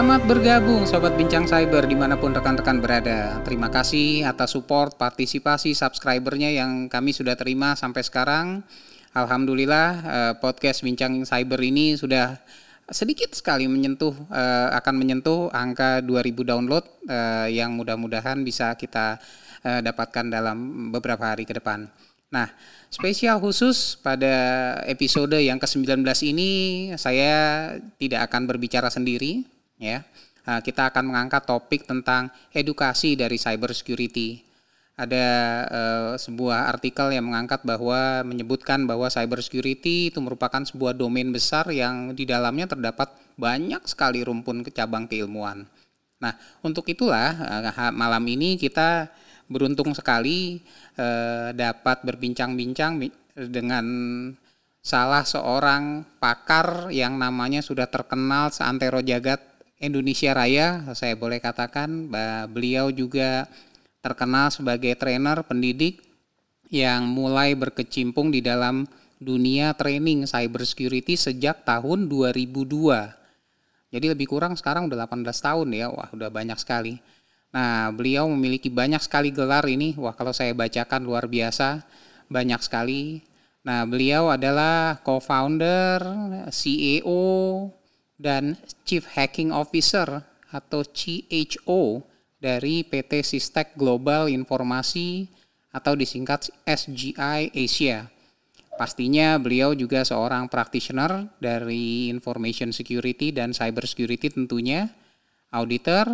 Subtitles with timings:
[0.00, 3.36] Selamat bergabung Sobat Bincang Cyber di mana pun rekan-rekan berada.
[3.44, 8.64] Terima kasih atas support, partisipasi, subscribernya yang kami sudah terima sampai sekarang.
[9.12, 12.40] Alhamdulillah eh, podcast Bincang Cyber ini sudah
[12.88, 19.20] sedikit sekali menyentuh eh, akan menyentuh angka 2000 download eh, yang mudah-mudahan bisa kita
[19.60, 21.84] dapatkan dalam beberapa hari ke depan.
[22.32, 22.48] Nah,
[22.88, 24.32] spesial khusus pada
[24.88, 26.50] episode yang ke-19 ini
[26.96, 27.68] saya
[28.00, 30.04] tidak akan berbicara sendiri ya.
[30.44, 34.44] Nah, kita akan mengangkat topik tentang edukasi dari cyber security.
[35.00, 35.26] Ada
[35.72, 41.64] uh, sebuah artikel yang mengangkat bahwa menyebutkan bahwa cyber security itu merupakan sebuah domain besar
[41.72, 43.08] yang di dalamnya terdapat
[43.40, 45.64] banyak sekali rumpun cabang keilmuan.
[46.20, 49.08] Nah, untuk itulah uh, malam ini kita
[49.50, 50.62] beruntung sekali
[50.94, 53.02] eh, dapat berbincang-bincang
[53.50, 53.86] dengan
[54.80, 59.49] salah seorang pakar yang namanya sudah terkenal seantero jagat
[59.80, 62.12] Indonesia Raya, saya boleh katakan
[62.52, 63.48] beliau juga
[64.04, 66.04] terkenal sebagai trainer pendidik
[66.68, 68.84] yang mulai berkecimpung di dalam
[69.16, 72.52] dunia training cyber security sejak tahun 2002.
[73.90, 77.00] Jadi lebih kurang sekarang udah 18 tahun ya, wah udah banyak sekali.
[77.50, 79.96] Nah, beliau memiliki banyak sekali gelar ini.
[79.98, 81.82] Wah, kalau saya bacakan luar biasa,
[82.30, 83.24] banyak sekali.
[83.66, 85.98] Nah, beliau adalah co-founder,
[86.54, 87.66] CEO,
[88.20, 90.20] dan Chief Hacking Officer
[90.52, 92.04] atau CHO
[92.36, 95.24] dari PT Sistek Global Informasi
[95.72, 98.12] atau disingkat SGI Asia.
[98.76, 104.88] Pastinya beliau juga seorang practitioner dari information security dan cyber security tentunya,
[105.52, 106.08] auditor,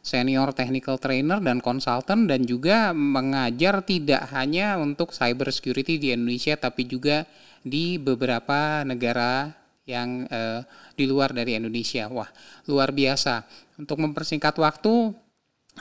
[0.00, 6.56] senior technical trainer dan konsultan dan juga mengajar tidak hanya untuk cyber security di Indonesia
[6.56, 7.26] tapi juga
[7.66, 9.50] di beberapa negara
[9.86, 10.60] yang eh,
[10.98, 12.10] di luar dari Indonesia.
[12.10, 12.26] Wah,
[12.66, 13.46] luar biasa.
[13.78, 15.14] Untuk mempersingkat waktu,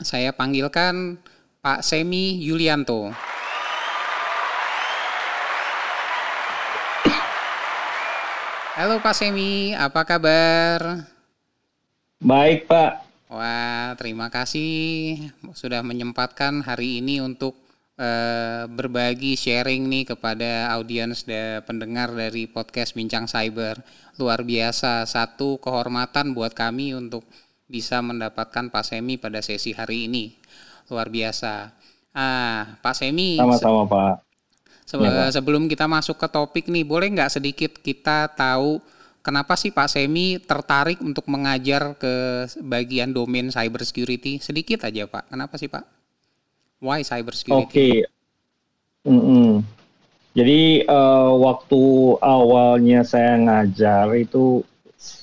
[0.05, 1.17] saya panggilkan
[1.59, 3.09] Pak Semi Yulianto.
[8.77, 11.07] Halo Pak Semi, apa kabar?
[12.19, 15.17] Baik Pak, Wah, terima kasih
[15.57, 17.57] sudah menyempatkan hari ini untuk
[17.99, 23.79] uh, berbagi sharing nih kepada audiens dan pendengar dari podcast Bincang Cyber.
[24.19, 27.27] Luar biasa, satu kehormatan buat kami untuk
[27.65, 30.37] bisa mendapatkan Pak Semi pada sesi hari ini.
[30.91, 31.73] Luar biasa.
[32.15, 33.35] Ah, Pak Semi.
[33.35, 34.13] Sama-sama Pak.
[34.85, 35.29] Se ya, Pak.
[35.33, 38.77] Sebelum kita masuk ke topik nih, boleh nggak sedikit kita tahu
[39.25, 44.37] kenapa sih Pak Semi tertarik untuk mengajar ke bagian domain cyber security?
[44.37, 46.04] Sedikit aja Pak, kenapa sih Pak?
[46.85, 47.65] Why cyber security?
[47.65, 47.93] Oke, okay.
[49.09, 49.49] mm -hmm.
[50.37, 51.81] jadi uh, waktu
[52.21, 54.61] awalnya saya ngajar itu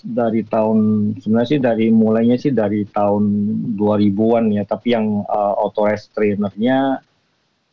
[0.02, 3.22] dari tahun sebenarnya sih dari mulainya sih dari tahun
[3.78, 6.98] 2000-an ya, tapi yang uh, authorized trainernya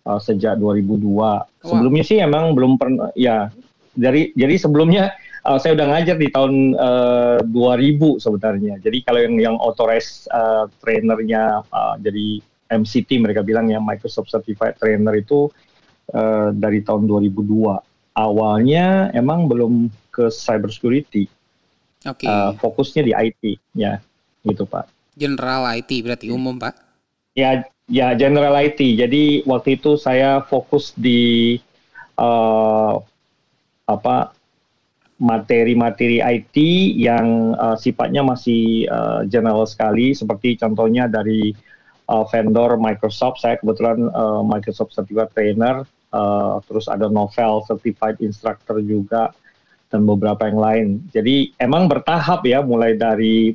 [0.06, 1.01] uh, sejak 2002.
[1.01, 1.45] Wow.
[1.66, 3.50] Sebelumnya sih emang belum pernah ya
[3.97, 5.13] dari jadi sebelumnya
[5.45, 8.73] uh, saya udah ngajar di tahun uh, 2000 sebenarnya.
[8.81, 14.78] Jadi kalau yang yang authorized uh, trainernya uh, jadi MCT mereka bilang ya Microsoft Certified
[14.78, 15.50] Trainer itu
[16.13, 18.16] uh, dari tahun 2002.
[18.16, 21.25] Awalnya emang belum ke cybersecurity.
[22.06, 22.25] Oke.
[22.25, 22.30] Okay.
[22.30, 23.44] Uh, fokusnya di IT
[23.75, 23.97] ya,
[24.46, 24.88] gitu Pak.
[25.18, 26.78] General IT berarti umum Pak?
[27.35, 28.80] Ya, ya general IT.
[28.80, 31.57] Jadi waktu itu saya fokus di
[32.19, 32.96] uh,
[33.90, 34.31] apa
[35.19, 36.56] materi-materi IT
[36.96, 41.51] yang uh, sifatnya masih uh, general sekali seperti contohnya dari
[42.09, 48.81] uh, vendor Microsoft saya kebetulan uh, Microsoft Certified Trainer uh, terus ada Novel Certified Instructor
[48.81, 49.29] juga
[49.89, 50.87] dan beberapa yang lain.
[51.09, 53.53] Jadi emang bertahap ya mulai dari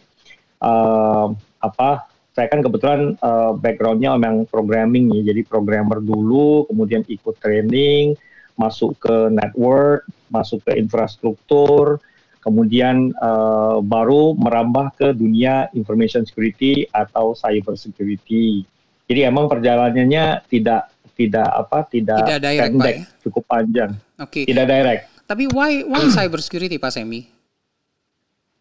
[0.63, 1.31] uh,
[1.63, 5.31] apa saya kan kebetulan uh, backgroundnya memang programming ya.
[5.31, 8.19] Jadi programmer dulu kemudian ikut training
[8.55, 11.99] masuk ke network, masuk ke infrastruktur,
[12.45, 18.69] kemudian uh, baru merambah ke dunia information security atau cyber security.
[19.09, 23.05] Jadi emang perjalanannya tidak tidak apa tidak, tidak direct, pendek, ya?
[23.25, 23.91] cukup panjang.
[24.21, 24.45] Oke.
[24.45, 24.45] Okay.
[24.45, 25.03] Tidak direct.
[25.25, 27.33] Tapi why why cyber security Pak Semi?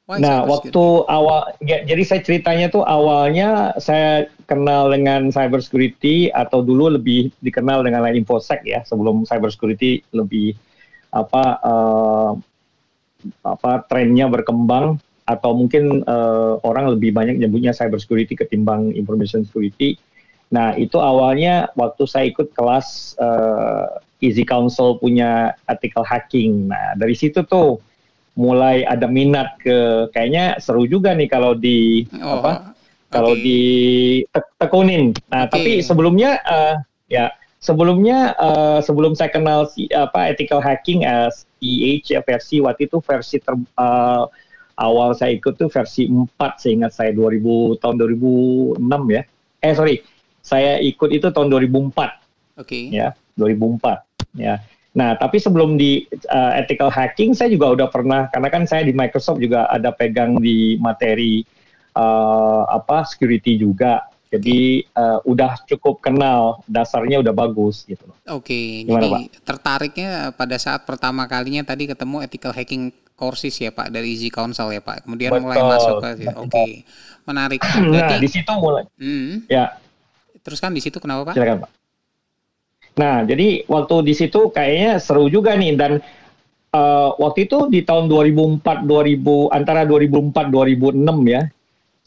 [0.04, 6.28] Why nah, waktu awal, ya, jadi saya ceritanya tuh awalnya saya kenal dengan cyber security
[6.28, 10.60] atau dulu lebih dikenal dengan infosec ya sebelum cyber security lebih
[11.16, 12.32] apa uh,
[13.44, 19.96] apa trennya berkembang atau mungkin uh, orang lebih banyak nyebutnya cyber security ketimbang information security.
[20.52, 26.72] Nah itu awalnya waktu saya ikut kelas uh, Easy Council punya artikel hacking.
[26.72, 27.80] Nah dari situ tuh
[28.34, 32.74] mulai ada minat ke kayaknya seru juga nih kalau di oh, apa
[33.14, 34.26] kalau okay.
[34.26, 35.14] ditekunin.
[35.30, 35.54] Nah, okay.
[35.54, 36.76] tapi sebelumnya uh,
[37.06, 37.30] ya
[37.64, 43.00] sebelumnya uh, sebelum saya kenal si apa ethical hacking as EH ya versi waktu itu
[43.00, 44.28] versi ter, uh,
[44.76, 46.28] awal saya ikut tuh versi 4
[46.60, 48.84] seingat saya 2000 tahun 2006
[49.16, 49.24] ya.
[49.64, 50.04] Eh sorry,
[50.44, 52.60] saya ikut itu tahun 2004.
[52.60, 52.68] Oke.
[52.68, 52.84] Okay.
[52.92, 54.04] Ya, 2004
[54.36, 54.60] ya.
[54.94, 58.94] Nah, tapi sebelum di uh, ethical hacking saya juga udah pernah karena kan saya di
[58.94, 61.42] Microsoft juga ada pegang di materi
[61.96, 64.06] uh, apa security juga.
[64.34, 69.22] Jadi uh, udah cukup kenal dasarnya udah bagus gitu Oke, Gimana, jadi Pak?
[69.46, 74.74] tertariknya pada saat pertama kalinya tadi ketemu ethical hacking courses ya Pak dari Easy Council
[74.74, 75.06] ya Pak.
[75.06, 75.44] Kemudian Betul.
[75.46, 76.50] mulai masuk ke Oke.
[76.50, 76.72] Okay.
[77.30, 77.62] Menarik.
[77.94, 78.84] Berarti, nah, di situ mulai.
[78.98, 79.46] Hmm.
[79.46, 79.78] Ya.
[80.44, 81.36] Terus kan di situ kenapa Pak?
[81.38, 81.72] Silakan Pak.
[82.94, 85.98] Nah, jadi waktu di situ kayaknya seru juga nih dan
[86.74, 91.42] uh, waktu itu di tahun 2004 2000 antara 2004 2006 ya.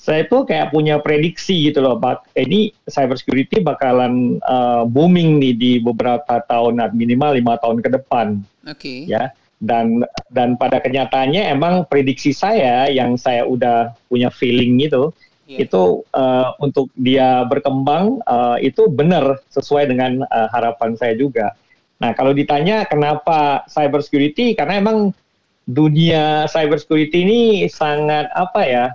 [0.06, 2.30] Saya tuh kayak punya prediksi gitu loh, Pak.
[2.38, 8.38] Ini cybersecurity bakalan uh, booming nih di beberapa tahun minimal lima tahun ke depan.
[8.70, 8.78] Oke.
[8.78, 8.98] Okay.
[9.10, 9.34] Ya.
[9.58, 15.10] Dan dan pada kenyataannya emang prediksi saya yang saya udah punya feeling gitu,
[15.50, 15.66] yeah.
[15.66, 21.56] itu uh, untuk dia berkembang uh, itu benar sesuai dengan uh, harapan saya juga.
[21.98, 25.10] Nah kalau ditanya kenapa cyber security karena emang
[25.64, 28.86] dunia cyber security ini sangat apa ya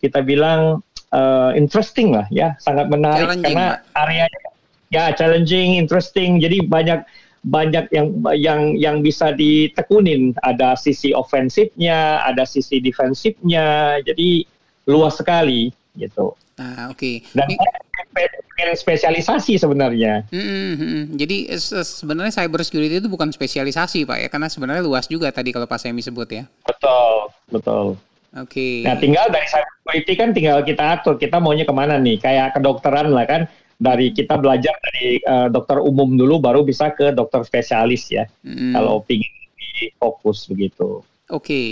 [0.00, 0.80] kita bilang
[1.12, 4.48] uh, interesting lah ya sangat menarik karena areanya
[4.90, 7.06] ya challenging interesting jadi banyak
[7.40, 14.44] banyak yang yang yang bisa ditekunin ada sisi ofensifnya ada sisi defensifnya jadi
[14.84, 16.36] luas sekali gitu.
[16.60, 17.00] Ah oke.
[17.00, 17.14] Okay.
[17.32, 18.76] Dan Ini...
[18.76, 20.28] spesialisasi sebenarnya.
[20.28, 21.02] Mm -hmm.
[21.16, 21.48] Jadi
[21.80, 25.80] sebenarnya cyber security itu bukan spesialisasi pak ya, karena sebenarnya luas juga tadi kalau Pak
[25.80, 26.44] Semi sebut ya.
[26.68, 27.96] Betul, betul.
[28.38, 28.82] Oke.
[28.82, 28.86] Okay.
[28.86, 33.10] Nah tinggal dari security kan tinggal kita atur kita maunya ke mana nih, kayak kedokteran
[33.10, 33.44] lah kan.
[33.80, 38.28] Dari kita belajar dari uh, dokter umum dulu, baru bisa ke dokter spesialis ya.
[38.44, 38.76] Mm.
[38.76, 41.00] Kalau ingin fokus begitu.
[41.32, 41.40] Oke.
[41.40, 41.70] Okay.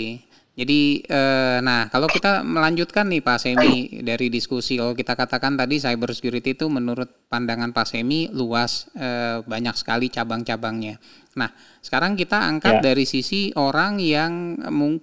[0.59, 5.79] Jadi, eh, nah kalau kita melanjutkan nih Pak Semi dari diskusi, kalau kita katakan tadi
[5.79, 10.99] cyber security itu menurut pandangan Pak Semi luas, eh, banyak sekali cabang-cabangnya.
[11.39, 12.91] Nah, sekarang kita angkat ya.
[12.91, 14.99] dari sisi orang yang mung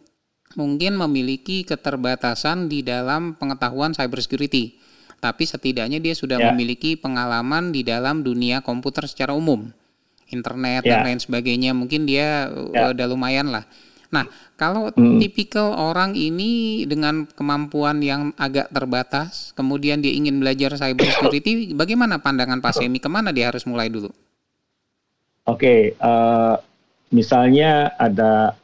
[0.56, 4.80] mungkin memiliki keterbatasan di dalam pengetahuan cyber security,
[5.20, 6.50] tapi setidaknya dia sudah ya.
[6.50, 9.68] memiliki pengalaman di dalam dunia komputer secara umum,
[10.32, 10.98] internet ya.
[10.98, 11.76] dan lain sebagainya.
[11.76, 12.90] Mungkin dia ya.
[12.90, 13.68] udah lumayan lah.
[14.06, 14.24] Nah,
[14.54, 15.18] kalau hmm.
[15.18, 22.22] tipikal orang ini dengan kemampuan yang agak terbatas, kemudian dia ingin belajar cyber security, bagaimana
[22.22, 23.02] pandangan Pak Semi?
[23.02, 24.08] Ke mana dia harus mulai dulu?
[25.46, 26.54] Oke, okay, uh, eh,
[27.14, 28.58] misalnya ada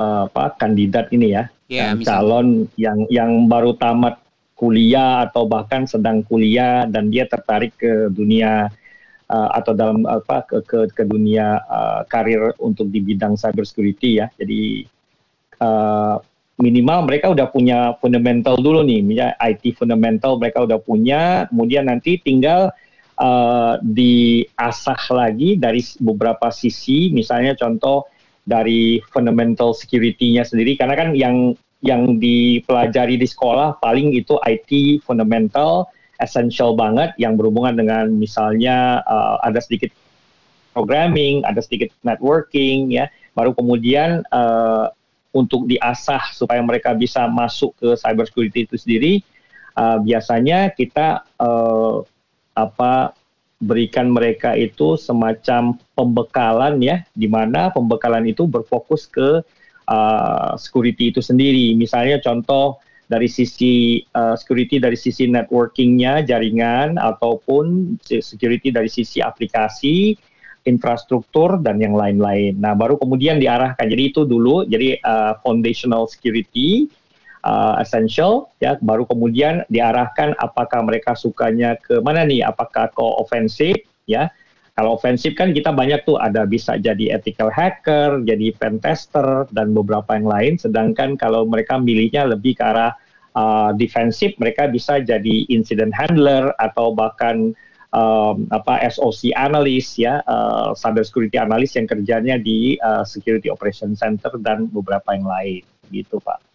[0.00, 2.48] uh, apa kandidat ini ya, yeah, yang calon
[2.80, 4.16] yang yang baru tamat
[4.56, 8.68] kuliah atau bahkan sedang kuliah dan dia tertarik ke dunia
[9.28, 14.20] uh, atau dalam apa ke ke, ke dunia uh, karir untuk di bidang cyber security
[14.20, 14.28] ya.
[14.36, 14.84] Jadi
[15.60, 16.20] uh,
[16.60, 22.20] minimal mereka udah punya fundamental dulu nih, misalnya IT fundamental mereka udah punya, kemudian nanti
[22.20, 22.68] tinggal
[23.16, 28.04] uh, diasah lagi dari beberapa sisi, misalnya contoh
[28.50, 35.88] dari fundamental security-nya sendiri, karena kan yang yang dipelajari di sekolah paling itu IT fundamental,
[36.20, 39.94] essential banget yang berhubungan dengan misalnya uh, ada sedikit
[40.76, 44.92] programming, ada sedikit networking ya, baru kemudian uh,
[45.30, 49.12] untuk diasah supaya mereka bisa masuk ke cyber security itu sendiri,
[49.78, 52.02] uh, biasanya kita uh,
[52.52, 53.14] apa
[53.60, 59.44] berikan mereka itu semacam pembekalan ya, di mana pembekalan itu berfokus ke
[59.86, 61.76] uh, security itu sendiri.
[61.76, 70.14] Misalnya contoh dari sisi uh, security dari sisi networkingnya jaringan ataupun security dari sisi aplikasi
[70.64, 72.56] infrastruktur dan yang lain-lain.
[72.56, 76.86] Nah baru kemudian diarahkan jadi itu dulu jadi uh, foundational security
[77.44, 83.80] uh, essential ya baru kemudian diarahkan apakah mereka sukanya ke mana nih apakah ke offensive
[84.04, 84.28] ya
[84.80, 89.76] kalau ofensif kan kita banyak tuh ada bisa jadi ethical hacker, jadi pen tester dan
[89.76, 90.52] beberapa yang lain.
[90.56, 92.96] Sedangkan kalau mereka milihnya lebih ke arah
[93.36, 97.52] uh, defensif, mereka bisa jadi incident handler atau bahkan
[97.92, 103.92] um, apa SOC analyst ya, uh, cyber security analyst yang kerjanya di uh, security operation
[103.92, 105.60] center dan beberapa yang lain
[105.92, 106.49] gitu Pak.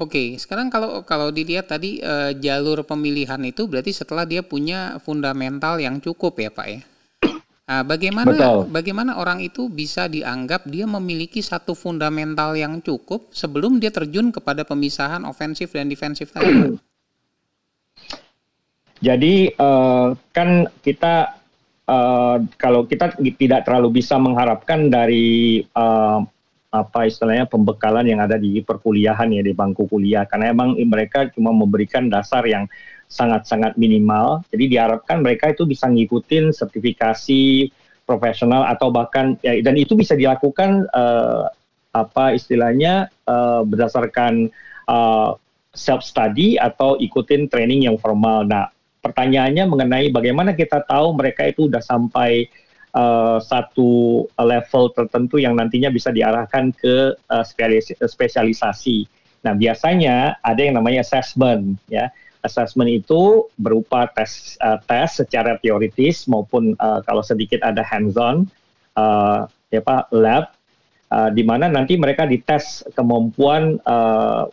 [0.00, 5.76] Oke, sekarang kalau kalau dilihat tadi uh, jalur pemilihan itu berarti setelah dia punya fundamental
[5.76, 6.80] yang cukup ya Pak ya.
[7.70, 8.60] Nah, bagaimana Betul.
[8.72, 14.64] bagaimana orang itu bisa dianggap dia memiliki satu fundamental yang cukup sebelum dia terjun kepada
[14.64, 16.80] pemisahan ofensif dan defensif tadi?
[19.04, 21.36] Jadi uh, kan kita
[21.84, 26.24] uh, kalau kita tidak terlalu bisa mengharapkan dari uh,
[26.70, 31.50] apa istilahnya pembekalan yang ada di perkuliahan ya di bangku kuliah karena emang mereka cuma
[31.50, 32.70] memberikan dasar yang
[33.10, 34.46] sangat-sangat minimal.
[34.54, 37.74] Jadi diharapkan mereka itu bisa ngikutin sertifikasi
[38.06, 41.50] profesional atau bahkan ya, dan itu bisa dilakukan uh,
[41.90, 44.46] apa istilahnya uh, berdasarkan
[44.86, 45.34] uh,
[45.74, 48.46] self study atau ikutin training yang formal.
[48.46, 48.70] Nah,
[49.02, 52.46] pertanyaannya mengenai bagaimana kita tahu mereka itu sudah sampai
[52.94, 57.44] uh, satu level tertentu yang nantinya bisa diarahkan ke uh,
[58.04, 59.06] spesialisasi.
[59.40, 62.12] Nah, biasanya ada yang namanya assessment ya
[62.44, 68.48] assessment itu berupa tes uh, tes secara teoritis maupun uh, kalau sedikit ada hands-on
[68.96, 69.80] uh, ya
[70.12, 70.52] lab
[71.12, 74.48] uh, di mana nanti mereka dites kemampuan uh,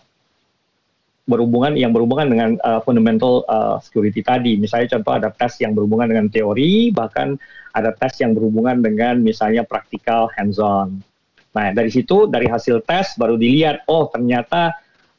[1.28, 4.56] berhubungan yang berhubungan dengan uh, fundamental uh, security tadi.
[4.56, 7.36] Misalnya contoh ada tes yang berhubungan dengan teori, bahkan
[7.76, 11.04] ada tes yang berhubungan dengan misalnya praktikal hands-on.
[11.52, 14.72] Nah dari situ dari hasil tes baru dilihat oh ternyata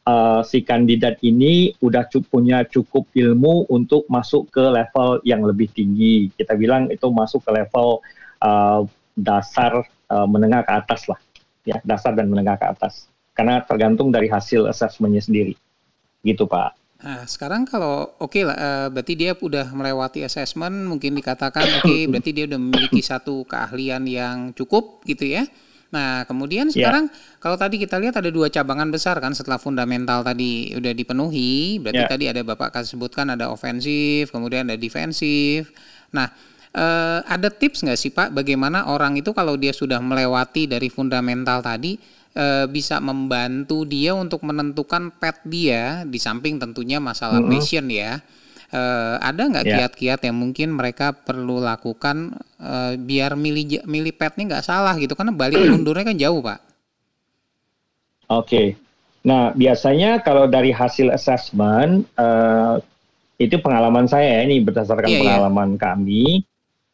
[0.09, 6.33] uh, si kandidat ini udah punya cukup ilmu untuk masuk ke level yang lebih tinggi.
[6.33, 8.01] Kita bilang itu masuk ke level
[8.41, 8.81] uh,
[9.13, 11.21] dasar uh, menengah ke atas lah,
[11.69, 13.13] ya dasar dan menengah ke atas.
[13.37, 15.55] Karena tergantung dari hasil asesmennya sendiri,
[16.29, 16.77] gitu Pak.
[16.99, 21.87] Nah, sekarang kalau oke okay lah, uh, berarti dia udah melewati assessment, mungkin dikatakan oke,
[21.87, 25.47] okay, berarti dia udah memiliki satu keahlian yang cukup gitu ya.
[25.89, 26.75] Nah, kemudian ya.
[26.75, 27.39] sekarang yeah.
[27.41, 32.03] kalau tadi kita lihat ada dua cabangan besar kan setelah fundamental tadi udah dipenuhi, berarti
[32.03, 32.11] yeah.
[32.11, 35.73] tadi ada Bapak kasih sebutkan ada ofensif, kemudian ada defensif.
[36.13, 36.29] Nah,
[36.75, 41.65] eh, ada tips nggak sih Pak bagaimana orang itu kalau dia sudah melewati dari fundamental
[41.65, 41.97] tadi
[42.39, 47.53] eh, bisa membantu dia untuk menentukan pet dia di samping tentunya masalah mm -hmm.
[47.59, 48.23] passion ya
[48.73, 49.77] uh, ada nggak yeah.
[49.85, 55.33] kiat-kiat yang mungkin mereka perlu lakukan uh, biar milih milih petnya nggak salah gitu karena
[55.33, 56.61] balik mundurnya kan jauh pak.
[58.29, 58.67] Oke, okay.
[59.25, 62.77] nah biasanya kalau dari hasil assessment uh,
[63.41, 65.23] itu pengalaman saya ini berdasarkan yeah, iya.
[65.25, 65.81] pengalaman yeah.
[65.81, 66.25] kami.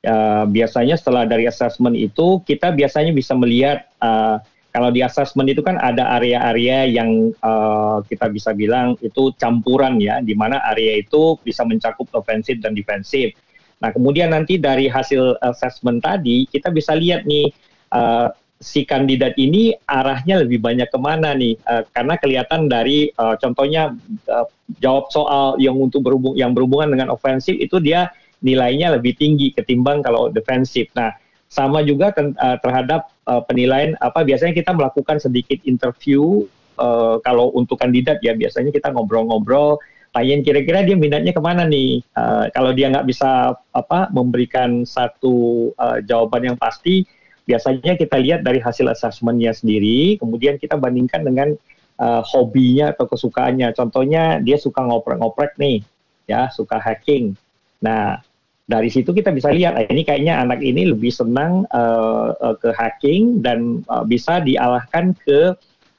[0.05, 4.37] Uh, biasanya setelah dari assessment itu kita biasanya bisa melihat uh,
[4.75, 10.19] kalau di assessment itu kan ada area-area yang uh, kita bisa bilang itu campuran ya,
[10.19, 13.39] di mana area itu bisa mencakup ofensif dan defensif.
[13.79, 17.55] Nah, kemudian nanti dari hasil assessment tadi kita bisa lihat nih
[17.95, 21.55] uh, si kandidat ini arahnya lebih banyak ke mana nih?
[21.71, 23.95] Uh, karena kelihatan dari uh, contohnya
[24.27, 24.47] uh,
[24.83, 28.11] jawab soal yang untuk berhubung yang berhubungan dengan ofensif itu dia
[28.43, 30.91] nilainya lebih tinggi ketimbang kalau defensif.
[30.99, 31.15] Nah,
[31.47, 32.11] sama juga
[32.59, 36.45] terhadap uh, penilaian apa biasanya kita melakukan sedikit interview
[36.81, 39.81] uh, kalau untuk kandidat ya biasanya kita ngobrol-ngobrol
[40.15, 42.01] tanyain kira-kira dia minatnya ke mana nih.
[42.15, 47.03] Uh, kalau dia nggak bisa apa memberikan satu uh, jawaban yang pasti
[47.45, 51.53] biasanya kita lihat dari hasil asesmennya sendiri kemudian kita bandingkan dengan
[51.99, 53.75] uh, hobinya atau kesukaannya.
[53.75, 55.83] Contohnya dia suka ngoprek-ngoprek nih
[56.25, 57.37] ya suka hacking
[57.85, 58.21] nah
[58.65, 63.85] dari situ kita bisa lihat ini kayaknya anak ini lebih senang uh, ke hacking dan
[63.93, 65.53] uh, bisa dialahkan ke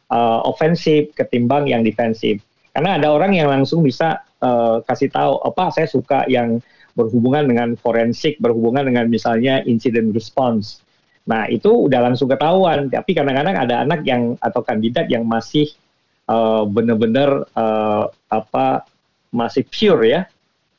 [0.10, 2.42] uh, ofensif ketimbang yang defensif.
[2.74, 6.58] Karena ada orang yang langsung bisa uh, kasih tahu apa saya suka yang
[6.98, 10.82] berhubungan dengan forensik, berhubungan dengan misalnya incident response.
[11.30, 12.90] Nah itu udah langsung ketahuan.
[12.90, 15.70] Tapi kadang-kadang ada anak yang atau kandidat yang masih
[16.74, 18.90] benar-benar uh, apa
[19.30, 20.26] masih pure ya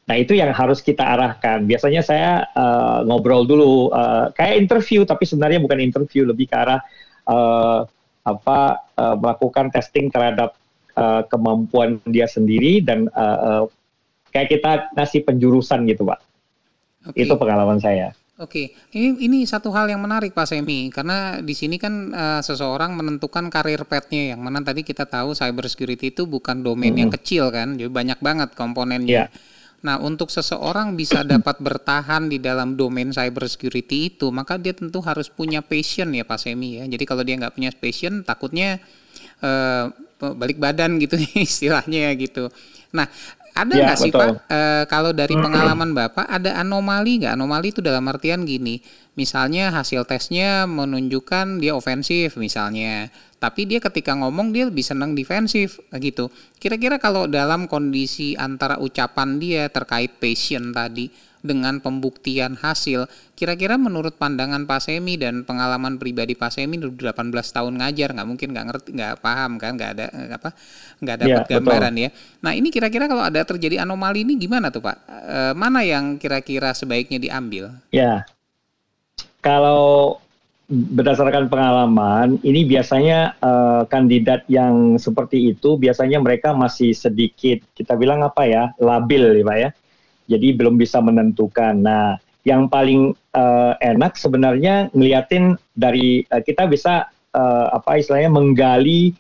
[0.07, 1.67] Nah itu yang harus kita arahkan.
[1.67, 6.81] Biasanya saya uh, ngobrol dulu, uh, kayak interview, tapi sebenarnya bukan interview, lebih ke arah
[7.27, 7.83] uh,
[8.23, 10.55] apa uh, melakukan testing terhadap
[10.95, 13.63] uh, kemampuan dia sendiri dan uh, uh,
[14.31, 16.23] kayak kita ngasih penjurusan gitu, pak.
[17.11, 17.27] Okay.
[17.27, 18.15] Itu pengalaman saya.
[18.37, 22.93] Oke, ini ini satu hal yang menarik Pak Semi karena di sini kan uh, seseorang
[22.93, 27.01] menentukan karir petnya yang mana tadi kita tahu cyber security itu bukan domain -hmm.
[27.01, 29.27] yang kecil kan, jadi banyak banget komponennya.
[29.27, 34.73] Yeah Nah, untuk seseorang bisa dapat bertahan di dalam domain cyber security itu, maka dia
[34.73, 36.85] tentu harus punya passion ya Pak Semi ya.
[36.89, 38.81] Jadi kalau dia nggak punya passion, takutnya
[39.45, 42.49] uh, balik badan gitu istilahnya ya gitu.
[42.97, 43.07] Nah,
[43.57, 47.33] ada ya, nggak ya, sih Pak, uh, kalau dari pengalaman Bapak ada anomali nggak?
[47.41, 48.85] Anomali itu dalam artian gini,
[49.17, 53.09] misalnya hasil tesnya menunjukkan dia ofensif misalnya,
[53.41, 56.29] tapi dia ketika ngomong dia lebih senang defensif gitu.
[56.61, 61.09] Kira-kira kalau dalam kondisi antara ucapan dia terkait passion tadi
[61.47, 63.07] dengan pembuktian hasil.
[63.39, 68.49] Kira-kira menurut pandangan Pak Semi dan pengalaman pribadi Pak Semi 18 tahun ngajar nggak mungkin
[68.51, 70.51] nggak ngerti nggak paham kan nggak ada apa
[70.99, 72.05] nggak dapat ya, gambaran betul.
[72.05, 72.11] ya.
[72.43, 74.97] Nah ini kira-kira kalau ada terjadi anomali ini gimana tuh Pak?
[75.07, 77.71] E, mana yang kira-kira sebaiknya diambil?
[77.95, 78.27] Ya
[79.47, 80.19] kalau
[80.67, 88.27] berdasarkan pengalaman, ini biasanya uh, kandidat yang seperti itu biasanya mereka masih sedikit kita bilang
[88.27, 89.71] apa ya labil ya pak ya,
[90.27, 91.83] jadi belum bisa menentukan.
[91.83, 99.15] Nah, yang paling uh, enak sebenarnya ngeliatin dari uh, kita bisa uh, apa istilahnya menggali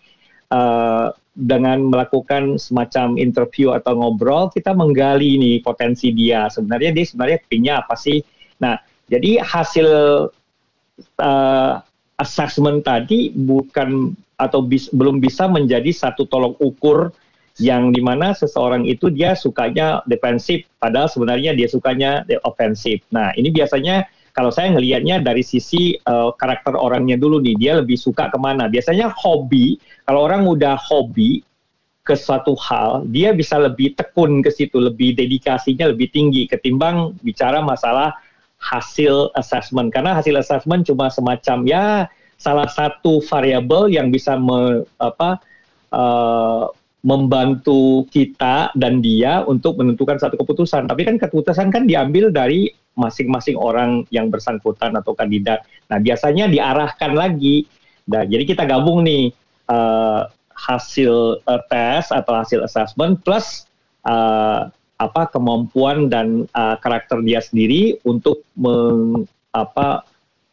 [0.54, 6.48] uh, dengan melakukan semacam interview atau ngobrol, kita menggali ini potensi dia.
[6.48, 8.25] Sebenarnya dia sebenarnya punya apa sih?
[8.62, 8.80] Nah,
[9.12, 9.88] jadi hasil
[11.20, 11.72] uh,
[12.16, 17.12] assessment tadi bukan atau bis, belum bisa menjadi satu tolok ukur
[17.56, 23.00] yang di mana seseorang itu dia sukanya defensif, padahal sebenarnya dia sukanya ofensif.
[23.08, 24.04] Nah ini biasanya
[24.36, 28.68] kalau saya ngelihatnya dari sisi uh, karakter orangnya dulu nih, dia lebih suka ke mana.
[28.68, 31.40] Biasanya hobi, kalau orang udah hobi
[32.04, 37.64] ke suatu hal, dia bisa lebih tekun ke situ, lebih dedikasinya lebih tinggi ketimbang bicara
[37.64, 38.12] masalah
[38.60, 41.84] hasil assessment karena hasil assessment cuma semacam ya
[42.36, 45.40] salah satu variabel yang bisa me, apa
[45.92, 46.68] uh,
[47.06, 50.90] membantu kita dan dia untuk menentukan satu keputusan.
[50.90, 52.66] Tapi kan keputusan kan diambil dari
[52.98, 55.62] masing-masing orang yang bersangkutan atau kandidat.
[55.86, 57.70] Nah biasanya diarahkan lagi.
[58.10, 59.30] Nah jadi kita gabung nih
[59.70, 63.70] uh, hasil uh, tes atau hasil assessment plus
[64.02, 64.66] uh,
[64.98, 70.02] apa kemampuan dan uh, karakter dia sendiri untuk meng, apa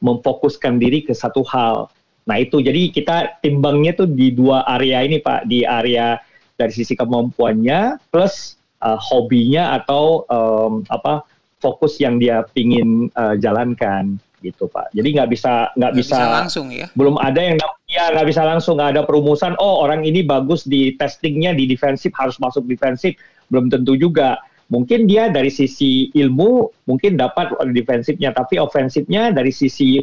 [0.05, 1.89] memfokuskan diri ke satu hal.
[2.29, 6.19] Nah itu jadi kita timbangnya tuh di dua area ini pak, di area
[6.57, 11.25] dari sisi kemampuannya plus uh, hobinya atau um, apa
[11.63, 14.91] fokus yang dia pingin uh, jalankan gitu pak.
[14.91, 16.91] Jadi nggak bisa nggak bisa, bisa langsung ya.
[16.93, 17.55] Belum ada yang
[17.87, 19.55] ya nggak bisa langsung nggak ada perumusan.
[19.57, 23.15] Oh orang ini bagus di testingnya di defensif harus masuk defensif
[23.47, 24.37] belum tentu juga.
[24.67, 30.01] Mungkin dia dari sisi ilmu mungkin dapat defensifnya, tapi ofensifnya dari sisi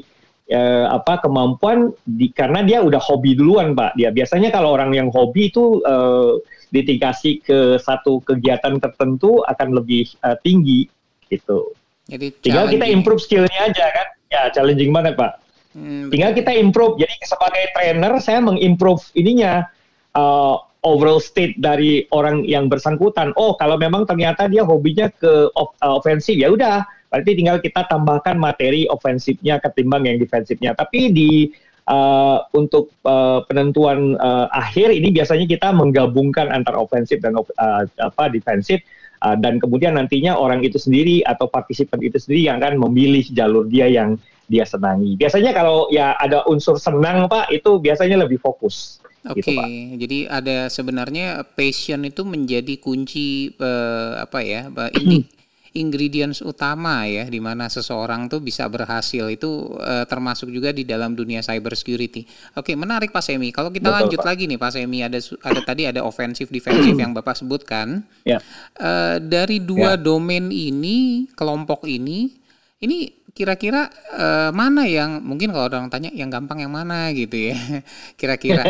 [0.51, 3.95] eh, apa kemampuan di, karena dia udah hobi duluan, Pak.
[3.95, 10.11] Dia biasanya kalau orang yang hobi itu eh, dikasih ke satu kegiatan tertentu akan lebih
[10.27, 10.91] eh, tinggi
[11.31, 11.73] gitu.
[12.11, 14.07] Jadi tinggal kita improve skillnya aja kan.
[14.31, 15.39] Ya challenging banget, Pak.
[15.71, 16.99] Hmm, tinggal kita improve.
[16.99, 19.71] Jadi sebagai trainer saya mengimprove ininya
[20.19, 23.31] uh, overall state dari orang yang bersangkutan.
[23.39, 27.85] Oh, kalau memang ternyata dia hobinya ke off, uh, ofensif ya udah, berarti tinggal kita
[27.91, 30.73] tambahkan materi ofensifnya ketimbang yang defensifnya.
[30.79, 31.51] Tapi di
[31.91, 38.31] uh, untuk uh, penentuan uh, akhir ini biasanya kita menggabungkan antara ofensif dan uh, apa
[38.31, 38.81] defensif
[39.27, 43.67] uh, dan kemudian nantinya orang itu sendiri atau partisipan itu sendiri yang akan memilih jalur
[43.67, 44.17] dia yang
[44.51, 45.15] dia senangi.
[45.15, 48.99] Biasanya kalau ya ada unsur senang Pak itu biasanya lebih fokus.
[49.21, 55.29] Oke, okay, gitu, jadi ada sebenarnya passion itu menjadi kunci uh, apa ya, ini
[55.77, 61.15] ingredients utama ya di mana seseorang tuh bisa berhasil itu uh, termasuk juga di dalam
[61.15, 62.27] dunia cyber security.
[62.59, 63.55] Oke, menarik Pak Semi.
[63.55, 64.27] Kalau kita Betul, lanjut Pak.
[64.27, 68.03] lagi nih Pak Semi ada ada tadi ada offensive defensive yang Bapak sebutkan.
[68.27, 68.43] Ya.
[68.75, 70.01] Uh, dari dua ya.
[70.01, 72.41] domain ini, kelompok ini
[72.81, 77.57] ini kira-kira uh, mana yang mungkin kalau orang tanya yang gampang yang mana gitu ya.
[78.21, 78.67] Kira-kira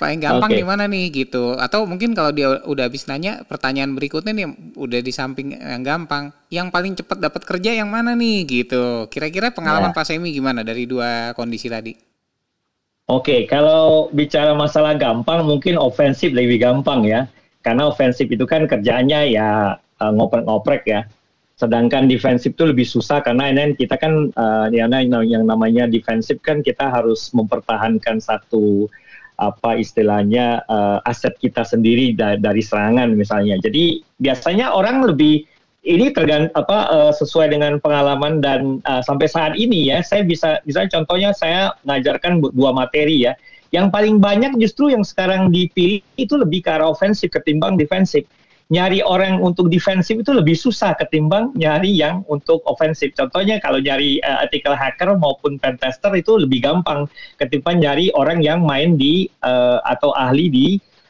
[0.00, 0.58] paling gampang okay.
[0.60, 1.06] di mana nih?
[1.10, 1.58] Gitu.
[1.58, 4.46] Atau mungkin kalau dia udah habis nanya pertanyaan berikutnya nih
[4.78, 8.46] udah di samping yang gampang yang paling cepat dapat kerja yang mana nih?
[8.46, 9.10] Gitu.
[9.10, 9.98] Kira-kira pengalaman yeah.
[9.98, 11.92] Pak Semi gimana dari dua kondisi tadi?
[13.10, 17.26] Oke, okay, kalau bicara masalah gampang, mungkin ofensif lebih gampang ya.
[17.58, 21.02] Karena ofensif itu kan kerjaannya ya uh, ngoprek-ngoprek ya
[21.60, 24.88] Sedangkan defensif itu lebih susah karena ini kita kan uh, yang,
[25.28, 28.88] yang namanya defensif kan kita harus mempertahankan satu
[29.36, 33.60] apa istilahnya uh, aset kita sendiri da dari serangan misalnya.
[33.60, 35.44] Jadi biasanya orang lebih
[35.84, 40.64] ini tergant apa uh, sesuai dengan pengalaman dan uh, sampai saat ini ya saya bisa
[40.64, 43.36] misalnya contohnya saya mengajarkan dua materi ya.
[43.70, 48.24] Yang paling banyak justru yang sekarang dipilih itu lebih ke arah ofensif ketimbang defensif
[48.70, 53.10] nyari orang untuk defensif itu lebih susah ketimbang nyari yang untuk ofensif.
[53.18, 58.62] Contohnya kalau nyari uh, artikel hacker maupun pentester itu lebih gampang ketimbang nyari orang yang
[58.62, 60.66] main di uh, atau ahli di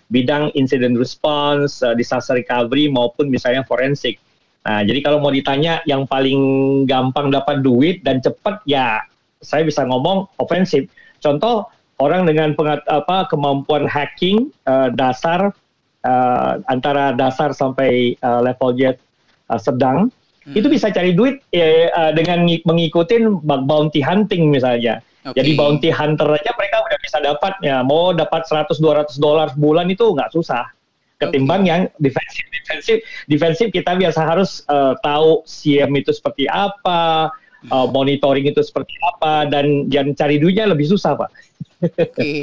[0.09, 4.17] bidang incident response, uh, disaster recovery maupun misalnya forensik.
[4.65, 6.41] Nah, jadi kalau mau ditanya yang paling
[6.89, 9.05] gampang dapat duit dan cepat ya
[9.41, 10.89] saya bisa ngomong ofensif.
[11.21, 11.69] Contoh
[12.01, 15.53] orang dengan pengat, apa kemampuan hacking uh, dasar
[16.05, 18.97] uh, antara dasar sampai uh, level jet
[19.49, 20.09] uh, sedang
[20.47, 20.55] hmm.
[20.57, 25.03] itu bisa cari duit ya, uh, dengan mengikuti bounty hunting misalnya.
[25.21, 25.45] Okay.
[25.45, 30.17] Jadi bounty hunter aja mereka udah bisa dapat ya mau dapat 100-200 dolar sebulan itu
[30.17, 30.65] nggak susah
[31.21, 31.69] ketimbang okay.
[31.69, 32.97] yang defensif defensif
[33.29, 37.29] defensif kita biasa harus uh, tahu CM itu seperti apa
[37.69, 41.29] uh, monitoring itu seperti apa dan yang cari duitnya lebih susah pak.
[41.81, 42.41] Oke, okay.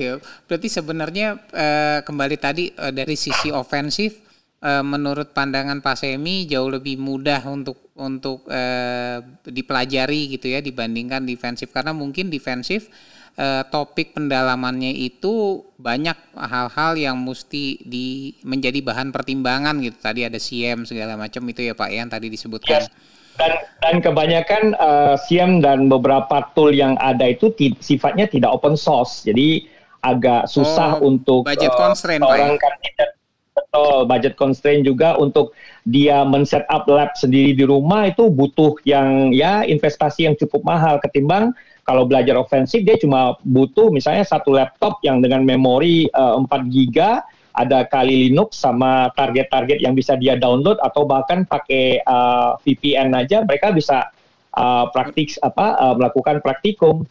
[0.49, 4.17] berarti sebenarnya uh, kembali tadi uh, dari sisi ofensif
[4.61, 11.25] uh, menurut pandangan Pak Semi jauh lebih mudah untuk untuk uh, dipelajari gitu ya dibandingkan
[11.25, 12.89] defensif karena mungkin defensif
[13.37, 20.41] uh, topik pendalamannya itu banyak hal-hal yang mesti di menjadi bahan pertimbangan gitu tadi ada
[20.41, 22.89] CM segala macam itu ya Pak yang tadi disebutkan.
[22.89, 23.16] Yes.
[23.37, 23.53] Dan
[23.85, 29.23] dan kebanyakan uh, CM dan beberapa tool yang ada itu sifatnya tidak open source.
[29.23, 29.69] Jadi
[30.01, 33.17] agak susah oh, untuk budget uh, constraint orang kan tidak
[33.57, 35.57] betul budget constraint juga untuk
[35.89, 41.01] dia men-set up lab sendiri di rumah itu butuh yang ya investasi yang cukup mahal.
[41.01, 46.69] Ketimbang kalau belajar ofensif dia cuma butuh misalnya satu laptop yang dengan memori uh, 4
[46.69, 47.25] giga
[47.57, 53.41] ada kali Linux sama target-target yang bisa dia download atau bahkan pakai uh, VPN aja
[53.41, 54.13] mereka bisa
[54.53, 57.01] uh, praktik apa uh, melakukan praktikum.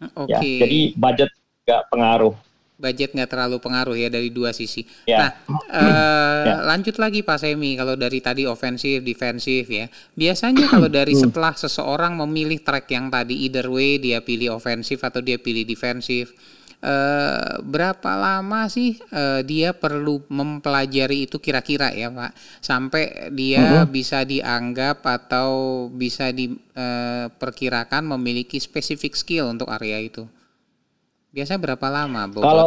[0.00, 0.30] Okay.
[0.56, 1.30] Ya, jadi budget
[1.66, 2.34] nggak pengaruh
[2.80, 4.88] budget nggak terlalu pengaruh ya dari dua sisi.
[5.04, 5.20] Yeah.
[5.20, 6.58] Nah, uh, yeah.
[6.64, 9.86] lanjut lagi Pak Semi kalau dari tadi ofensif, defensif ya.
[10.16, 15.20] Biasanya kalau dari setelah seseorang memilih track yang tadi either way dia pilih ofensif atau
[15.20, 16.32] dia pilih defensif,
[16.84, 23.70] uh, berapa lama sih uh, dia perlu mempelajari itu kira-kira ya Pak sampai dia uh
[23.82, 23.86] -huh.
[23.88, 30.24] bisa dianggap atau bisa diperkirakan uh, memiliki spesifik skill untuk area itu?
[31.30, 32.42] Biasanya berapa lama, Bu?
[32.42, 32.66] Kalau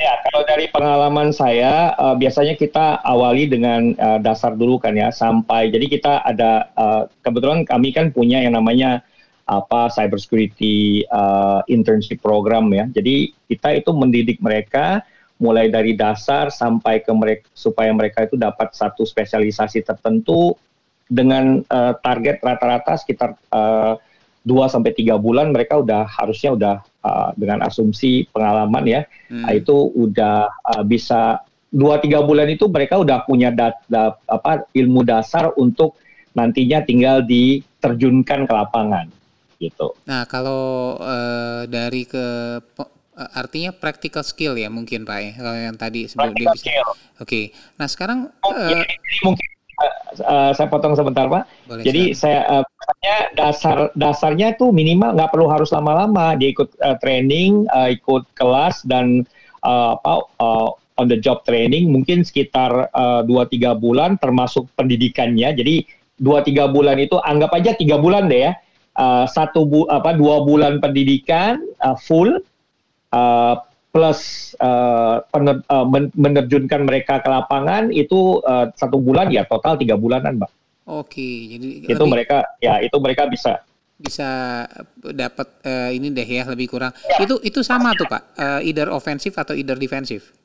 [0.00, 5.12] ya kalau dari pengalaman saya uh, biasanya kita awali dengan uh, dasar dulu kan ya
[5.12, 9.04] sampai jadi kita ada uh, kebetulan kami kan punya yang namanya
[9.46, 12.86] apa cybersecurity uh, internship program ya.
[12.90, 15.02] Jadi kita itu mendidik mereka
[15.42, 20.54] mulai dari dasar sampai ke mereka supaya mereka itu dapat satu spesialisasi tertentu
[21.10, 23.98] dengan uh, target rata-rata sekitar uh,
[24.42, 29.00] 2 sampai tiga bulan mereka udah harusnya udah uh, dengan asumsi pengalaman ya
[29.30, 29.46] hmm.
[29.46, 34.68] uh, itu udah uh, bisa dua tiga bulan itu mereka udah punya dat, dat, apa
[34.76, 35.96] ilmu dasar untuk
[36.36, 39.08] nantinya tinggal diterjunkan ke lapangan
[39.62, 39.94] gitu.
[40.10, 42.58] Nah kalau uh, dari ke
[43.14, 46.66] artinya practical skill ya mungkin pak ya kalau yang tadi sebelum dia bisa.
[46.66, 46.82] Oke.
[47.22, 47.44] Okay.
[47.78, 48.32] Nah sekarang.
[48.42, 48.82] uh,
[49.22, 49.48] mungkin
[50.24, 51.44] uh, saya potong sebentar pak.
[51.68, 52.64] Boleh, Jadi saya uh,
[53.36, 58.82] dasar dasarnya itu minimal nggak perlu harus lama-lama dia ikut uh, training, uh, ikut kelas
[58.88, 59.24] dan
[59.62, 60.68] uh, apa uh,
[61.00, 62.92] on the job training mungkin sekitar
[63.24, 65.56] dua uh, tiga bulan termasuk pendidikannya.
[65.56, 65.84] Jadi
[66.20, 68.52] dua tiga bulan itu anggap aja tiga bulan deh ya.
[68.92, 72.44] Uh, satu bu apa dua bulan pendidikan uh, full
[73.08, 73.54] uh,
[73.88, 79.96] plus uh, pener, uh, menerjunkan mereka ke lapangan itu uh, satu bulan ya total tiga
[79.96, 80.52] bulanan, mbak.
[80.84, 83.64] Oke, jadi itu lebih, mereka ya itu mereka bisa
[83.96, 84.28] bisa
[85.00, 86.92] dapat uh, ini deh ya lebih kurang.
[87.16, 87.24] Ya.
[87.24, 90.36] Itu itu sama tuh pak, uh, either ofensif atau either defensif.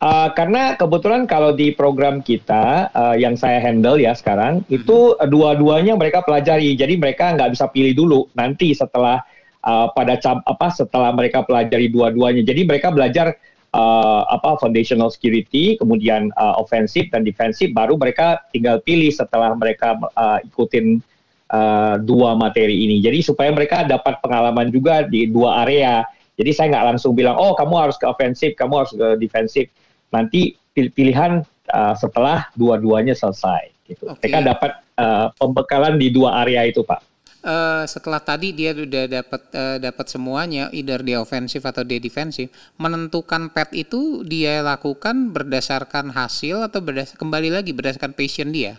[0.00, 4.80] Uh, karena kebetulan kalau di program kita uh, yang saya handle ya sekarang hmm.
[4.80, 9.20] itu uh, dua-duanya mereka pelajari, jadi mereka nggak bisa pilih dulu nanti setelah
[9.60, 12.40] uh, pada cap, apa setelah mereka pelajari dua-duanya.
[12.40, 13.36] Jadi mereka belajar
[13.76, 20.00] uh, apa foundational security, kemudian uh, offensive dan defensive, baru mereka tinggal pilih setelah mereka
[20.16, 21.04] uh, ikutin
[21.52, 23.04] uh, dua materi ini.
[23.04, 26.08] Jadi supaya mereka dapat pengalaman juga di dua area.
[26.40, 29.68] Jadi saya nggak langsung bilang, oh kamu harus ke offensive, kamu harus ke defensive.
[30.10, 33.70] Nanti pilihan uh, setelah dua-duanya selesai.
[33.86, 34.06] Gitu.
[34.06, 34.30] Okay.
[34.30, 37.10] Mereka dapat uh, pembekalan di dua area itu, Pak
[37.44, 42.52] uh, setelah tadi dia sudah dapat uh, dapat semuanya, either dia ofensif atau dia defensif,
[42.76, 48.76] menentukan pet itu dia lakukan berdasarkan hasil atau berdas kembali lagi berdasarkan passion dia.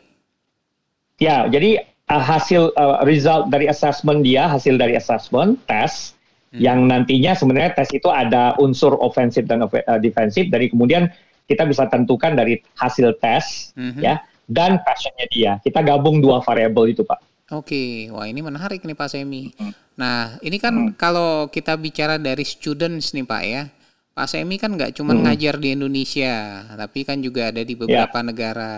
[1.22, 6.18] Ya, jadi uh, hasil uh, result dari assessment dia, hasil dari assessment tes
[6.52, 6.60] hmm.
[6.60, 11.08] yang nantinya sebenarnya tes itu ada unsur ofensif dan uh, defensif dari kemudian
[11.48, 14.00] kita bisa tentukan dari hasil tes hmm.
[14.00, 15.52] ya dan passionnya dia.
[15.64, 17.20] Kita gabung dua variabel itu, Pak.
[17.52, 19.52] Oke, wah ini menarik nih Pak Semi.
[20.00, 20.96] Nah, ini kan hmm.
[20.96, 23.68] kalau kita bicara dari students nih Pak ya,
[24.12, 25.24] Pak Semi kan nggak cuma hmm.
[25.24, 28.28] ngajar di Indonesia, tapi kan juga ada di beberapa yeah.
[28.28, 28.72] negara.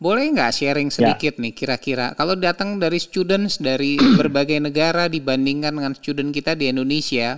[0.00, 0.94] Boleh nggak sharing ya.
[0.96, 1.42] sedikit yeah.
[1.44, 7.36] nih kira-kira kalau datang dari students dari berbagai negara dibandingkan dengan student kita di Indonesia,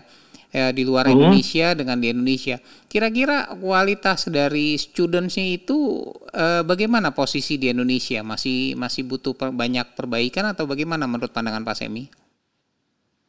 [0.54, 1.14] ya, di luar hmm.
[1.18, 2.62] Indonesia dengan di Indonesia.
[2.86, 8.22] Kira-kira kualitas dari studentsnya itu eh, bagaimana posisi di Indonesia?
[8.22, 12.19] Masih masih butuh per, banyak perbaikan atau bagaimana menurut pandangan Pak Semi?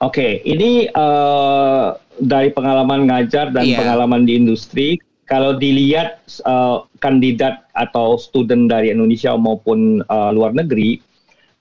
[0.02, 3.78] Oke, okay, ini uh, dari pengalaman ngajar dan yeah.
[3.78, 4.98] pengalaman di industri.
[5.30, 10.98] Kalau dilihat uh, kandidat atau student dari Indonesia maupun uh, luar negeri,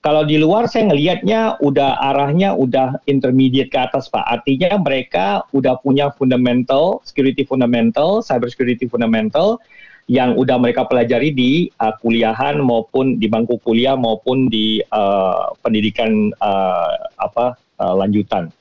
[0.01, 4.25] kalau di luar saya ngelihatnya udah arahnya udah intermediate ke atas Pak.
[4.25, 9.61] Artinya mereka udah punya fundamental, security fundamental, cyber security fundamental
[10.09, 16.33] yang udah mereka pelajari di uh, kuliahan maupun di bangku kuliah maupun di uh, pendidikan
[16.41, 16.89] uh,
[17.21, 18.53] apa uh, lanjutan.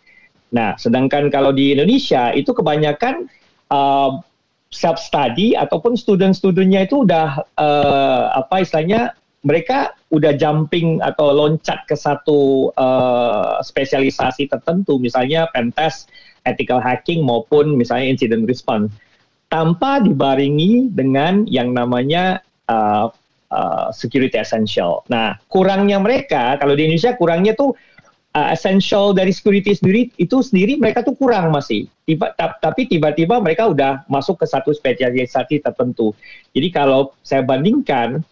[0.51, 3.29] Nah, sedangkan kalau di Indonesia itu kebanyakan
[3.71, 4.19] uh,
[4.73, 11.97] self study ataupun student-studentnya itu udah uh, apa istilahnya mereka udah jumping atau loncat ke
[11.97, 16.13] satu uh, spesialisasi tertentu, misalnya pentest,
[16.45, 18.93] ethical hacking maupun misalnya incident response,
[19.49, 23.09] tanpa dibaringi dengan yang namanya uh,
[23.49, 25.09] uh, security essential.
[25.09, 27.73] Nah, kurangnya mereka kalau di Indonesia kurangnya tuh
[28.35, 31.91] uh, essential dari security sendiri itu sendiri mereka tuh kurang masih.
[32.07, 36.15] Tiba, tapi tiba-tiba mereka udah masuk ke satu spesialisasi tertentu.
[36.55, 38.23] Jadi kalau saya bandingkan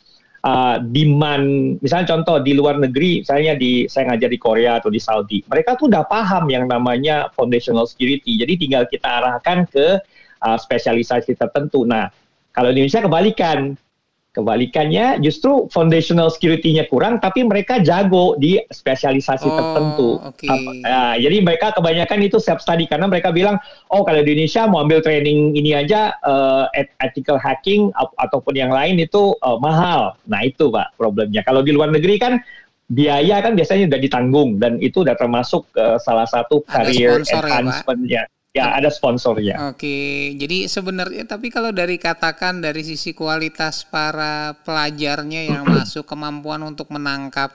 [0.45, 5.01] uh, demand misalnya contoh di luar negeri misalnya di saya ngajar di Korea atau di
[5.03, 9.99] Saudi mereka tuh udah paham yang namanya foundational security jadi tinggal kita arahkan ke
[10.45, 12.11] uh, spesialisasi tertentu nah
[12.55, 13.75] kalau di Indonesia kebalikan
[14.39, 20.11] Kebalikannya justru foundational security-nya kurang tapi mereka jago di spesialisasi oh, tertentu.
[20.31, 20.47] Okay.
[20.87, 23.59] Nah, jadi mereka kebanyakan itu self study karena mereka bilang,
[23.91, 26.71] "Oh, kalau di Indonesia mau ambil training ini aja uh,
[27.03, 31.43] ethical hacking ataupun yang lain itu uh, mahal." Nah, itu Pak problemnya.
[31.43, 32.39] Kalau di luar negeri kan
[32.87, 38.01] biaya kan biasanya udah ditanggung dan itu udah termasuk uh, salah satu career ya, enhancement
[38.07, 38.23] ya, Ya,
[38.57, 39.71] ada sponsornya.
[39.71, 46.65] Oke, jadi sebenarnya tapi kalau dari katakan dari sisi kualitas para pelajarnya yang masuk kemampuan
[46.65, 47.53] untuk menangkap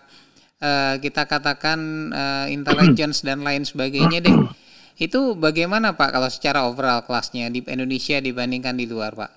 [0.61, 4.37] uh, kita katakan uh, intelligence dan lain sebagainya deh.
[5.09, 9.31] Itu bagaimana Pak kalau secara overall kelasnya di Indonesia dibandingkan di luar, Pak?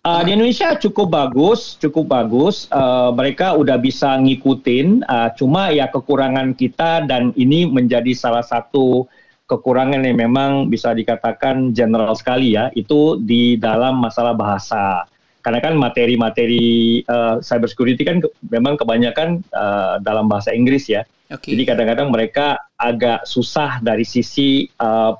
[0.00, 2.68] Uh, di Indonesia cukup bagus, cukup bagus.
[2.72, 5.04] Uh, mereka udah bisa ngikutin.
[5.04, 9.04] Uh, cuma ya kekurangan kita dan ini menjadi salah satu
[9.50, 15.10] kekurangan yang memang bisa dikatakan general sekali ya itu di dalam masalah bahasa.
[15.40, 21.02] Karena kan materi-materi uh, cybersecurity kan ke, memang kebanyakan uh, dalam bahasa Inggris ya.
[21.30, 21.54] Okay.
[21.54, 25.14] jadi kadang-kadang mereka agak susah dari sisi uh,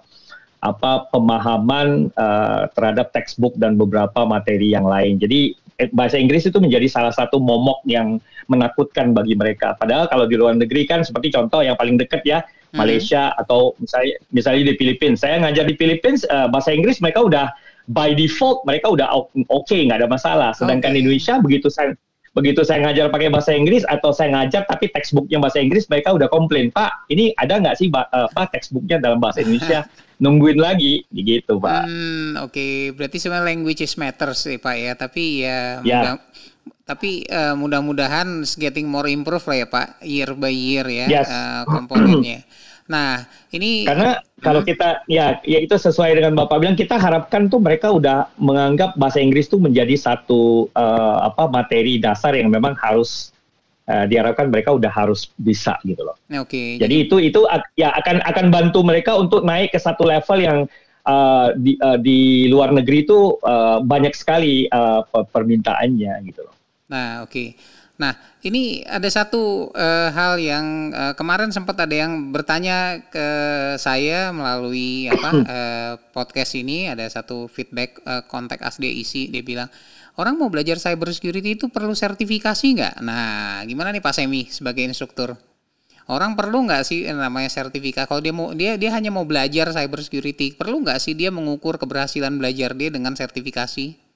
[0.61, 5.17] apa pemahaman uh, terhadap textbook dan beberapa materi yang lain.
[5.17, 5.57] Jadi
[5.97, 8.21] bahasa Inggris itu menjadi salah satu momok yang
[8.53, 12.45] menakutkan bagi mereka padahal kalau di luar negeri kan seperti contoh yang paling dekat ya
[12.71, 12.87] Hmm.
[12.87, 13.41] Malaysia hmm.
[13.43, 15.19] atau misalnya misalnya di Filipina.
[15.19, 17.51] Saya ngajar di Filipina uh, bahasa Inggris mereka udah
[17.91, 20.51] by default mereka udah oke okay, nggak ada masalah.
[20.55, 21.03] Sedangkan okay.
[21.03, 21.99] Indonesia begitu saya
[22.31, 26.31] begitu saya ngajar pakai bahasa Inggris atau saya ngajar tapi textbooknya bahasa Inggris mereka udah
[26.31, 29.83] komplain Pak ini ada nggak sih uh, apa textbooknya dalam bahasa Indonesia
[30.21, 31.83] nungguin lagi gitu Pak.
[31.89, 32.75] Hmm, Oke okay.
[32.93, 35.99] berarti sebenarnya languages matters sih Pak ya tapi ya, ya.
[36.05, 36.15] Mudah,
[36.85, 41.27] tapi uh, mudah-mudahan getting more improve lah ya Pak year by year ya yes.
[41.27, 42.45] uh, komponennya.
[42.91, 43.23] Nah,
[43.55, 47.95] ini karena kalau kita ya ya itu sesuai dengan Bapak bilang kita harapkan tuh mereka
[47.95, 53.31] udah menganggap bahasa Inggris tuh menjadi satu uh, apa materi dasar yang memang harus
[53.91, 56.15] uh, diharapkan mereka udah harus bisa gitu loh.
[56.39, 56.47] Oke.
[56.47, 57.41] Okay, jadi, jadi itu itu
[57.75, 60.59] ya akan akan bantu mereka untuk naik ke satu level yang
[61.11, 66.55] uh, di uh, di luar negeri itu uh, banyak sekali uh, permintaannya gitu loh.
[66.91, 67.35] Nah, oke.
[67.35, 67.49] Okay.
[68.01, 73.27] Nah, ini ada satu uh, hal yang uh, kemarin sempat ada yang bertanya ke
[73.77, 79.69] saya melalui apa uh, podcast ini ada satu feedback uh, kontak isi dia bilang
[80.19, 82.95] orang mau belajar cyber security itu perlu sertifikasi nggak?
[83.05, 85.39] Nah, gimana nih Pak Semi sebagai instruktur?
[86.11, 88.11] Orang perlu nggak sih namanya sertifikasi?
[88.11, 91.79] Kalau dia mau dia dia hanya mau belajar cyber security, perlu nggak sih dia mengukur
[91.79, 94.11] keberhasilan belajar dia dengan sertifikasi?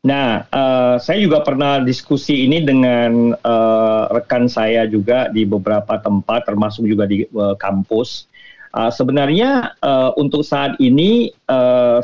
[0.00, 6.48] Nah, uh, saya juga pernah diskusi ini dengan uh, rekan saya juga di beberapa tempat,
[6.48, 8.24] termasuk juga di uh, kampus.
[8.70, 12.00] Uh, sebenarnya uh, untuk saat ini uh,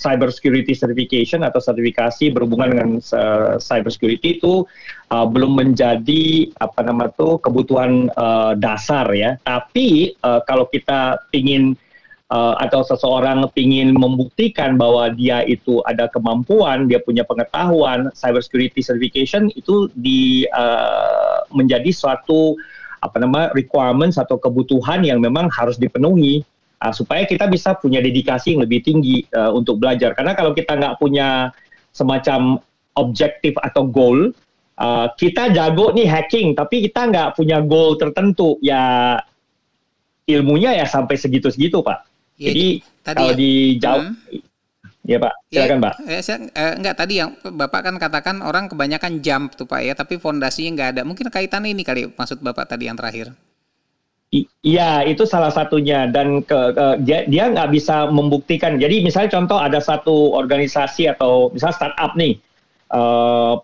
[0.00, 4.64] cyber security certification atau sertifikasi berhubungan dengan uh, cyber security itu
[5.12, 9.36] uh, belum menjadi apa nama tuh kebutuhan uh, dasar ya.
[9.44, 11.76] Tapi uh, kalau kita ingin
[12.32, 18.80] uh, atau seseorang ingin membuktikan bahwa dia itu ada kemampuan, dia punya pengetahuan, cyber security
[18.80, 22.56] certification itu di uh, menjadi suatu
[23.00, 26.46] apa nama requirements atau kebutuhan yang memang harus dipenuhi.
[26.80, 30.16] Uh, supaya kita bisa punya dedikasi yang lebih tinggi uh, untuk belajar.
[30.16, 31.52] Karena kalau kita nggak punya
[31.92, 32.58] semacam
[32.96, 34.32] objektif atau goal,
[34.80, 39.16] uh, kita jago nih hacking, tapi kita nggak punya goal tertentu, ya
[40.30, 42.06] ilmunya ya sampai segitu-segitu pak.
[42.40, 42.66] Ya, Jadi
[43.04, 44.40] tadi kalau ya, dijawab, hmm.
[45.04, 45.94] ya pak, silakan ya, pak.
[46.08, 49.92] Eh, saya, eh, enggak tadi yang bapak kan katakan orang kebanyakan jump tuh pak ya,
[49.92, 51.02] tapi fondasinya nggak ada.
[51.04, 53.34] Mungkin kaitannya ini kali maksud bapak tadi yang terakhir.
[54.30, 58.78] Iya, itu salah satunya dan ke, ke, dia dia nggak bisa membuktikan.
[58.78, 62.38] Jadi misalnya contoh ada satu organisasi atau misalnya startup nih,
[62.94, 63.58] uh,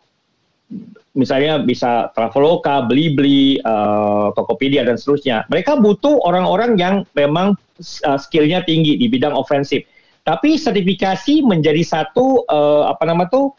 [1.14, 5.46] misalnya bisa Traveloka, Blibli, uh, Tokopedia dan seterusnya.
[5.54, 7.54] Mereka butuh orang-orang yang memang
[8.02, 9.86] uh, skillnya tinggi di bidang ofensif.
[10.26, 13.54] Tapi sertifikasi menjadi satu uh, apa nama tuh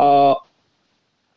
[0.00, 0.32] uh,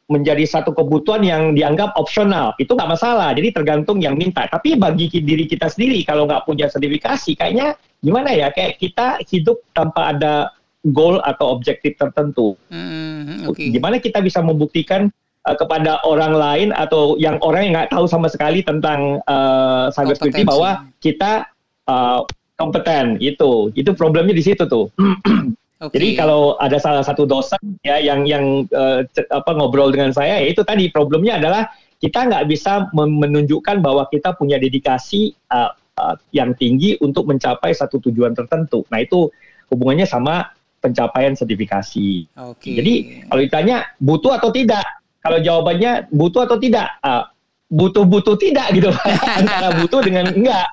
[0.10, 2.58] menjadi satu kebutuhan yang dianggap opsional.
[2.58, 4.50] Itu nggak masalah jadi tergantung yang minta.
[4.50, 8.50] Tapi bagi diri kita sendiri kalau nggak punya sertifikasi kayaknya gimana ya?
[8.50, 10.50] Kayak kita hidup tanpa ada
[10.90, 12.58] goal atau objektif tertentu.
[12.74, 13.70] Mm, okay.
[13.70, 15.14] gimana kita bisa membuktikan
[15.46, 20.18] uh, kepada orang lain atau yang orang yang nggak tahu sama sekali tentang uh, cyber
[20.18, 21.46] security bahwa kita
[21.86, 22.26] uh,
[22.58, 23.22] kompeten.
[23.22, 23.70] Itu.
[23.78, 24.90] Itu problemnya di situ tuh
[25.80, 25.96] Okay.
[25.96, 29.00] Jadi kalau ada salah satu dosen ya yang yang uh,
[29.32, 31.72] apa ngobrol dengan saya, ya itu tadi problemnya adalah
[32.04, 38.04] kita nggak bisa menunjukkan bahwa kita punya dedikasi uh, uh, yang tinggi untuk mencapai satu
[38.04, 38.84] tujuan tertentu.
[38.92, 39.32] Nah itu
[39.72, 40.52] hubungannya sama
[40.84, 42.28] pencapaian sertifikasi.
[42.28, 42.74] Okay.
[42.76, 42.94] Jadi
[43.32, 44.84] kalau ditanya butuh atau tidak,
[45.24, 47.24] kalau jawabannya butuh atau tidak, uh,
[47.72, 48.92] butuh-butuh tidak gitu
[49.40, 50.68] antara butuh dengan enggak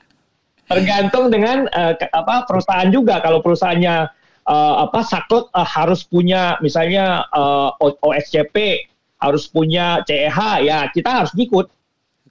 [0.67, 3.23] tergantung dengan uh, apa perusahaan juga.
[3.23, 4.16] Kalau perusahaannya
[4.47, 8.87] uh, apa saklek uh, harus punya misalnya uh, OSCP
[9.19, 11.67] harus punya CEH ya kita harus ikut.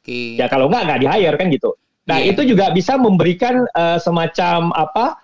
[0.02, 0.38] Okay.
[0.40, 1.76] Ya kalau nggak nggak di hire kan gitu.
[2.06, 2.32] Nah yeah.
[2.32, 5.18] itu juga bisa memberikan uh, semacam apa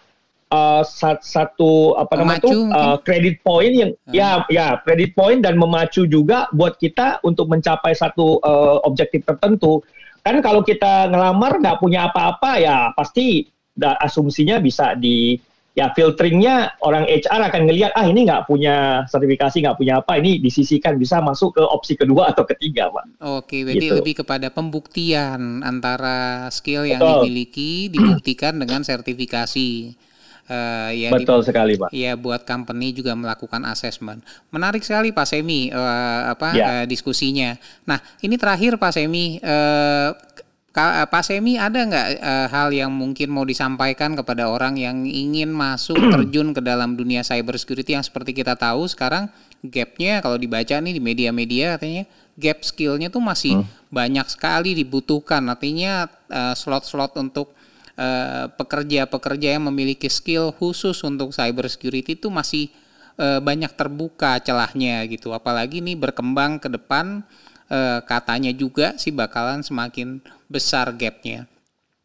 [0.50, 0.84] uh,
[1.22, 4.14] satu apa namanya itu uh, credit point yang hmm.
[4.14, 9.86] ya ya credit point dan memacu juga buat kita untuk mencapai satu uh, objektif tertentu.
[10.22, 13.50] Kan kalau kita ngelamar nggak punya apa-apa ya pasti
[13.82, 15.40] asumsinya bisa di
[15.72, 20.44] ya filteringnya orang HR akan ngelihat ah ini nggak punya sertifikasi nggak punya apa ini
[20.44, 23.06] disisikan bisa masuk ke opsi kedua atau ketiga pak.
[23.24, 23.98] Oke, jadi gitu.
[24.04, 27.24] lebih kepada pembuktian antara skill yang Betul.
[27.24, 29.96] dimiliki dibuktikan dengan sertifikasi.
[30.52, 31.90] Uh, ya Betul di, sekali pak.
[31.96, 34.20] Ya buat company juga melakukan assessment.
[34.52, 36.66] Menarik sekali Pak Semi uh, apa ya.
[36.68, 37.56] uh, diskusinya.
[37.88, 39.40] Nah ini terakhir Pak Semi.
[39.40, 40.12] Uh, Eh,
[40.72, 46.00] Pak Semi ada nggak uh, hal yang mungkin mau disampaikan kepada orang yang ingin masuk
[46.00, 49.28] terjun ke dalam dunia cyber security yang seperti kita tahu sekarang
[49.60, 52.08] gapnya kalau dibaca nih di media-media katanya
[52.40, 53.92] gap skillnya tuh masih hmm.
[53.92, 55.44] banyak sekali dibutuhkan.
[55.52, 57.52] Artinya uh, slot-slot untuk
[58.58, 62.74] pekerja-pekerja yang memiliki skill khusus untuk cyber security itu masih
[63.22, 65.30] uh, banyak terbuka celahnya gitu.
[65.36, 67.22] Apalagi nih berkembang ke depan
[67.72, 70.20] uh, katanya juga sih bakalan semakin
[70.52, 71.48] besar gapnya.